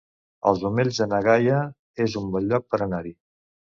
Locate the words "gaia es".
1.29-2.17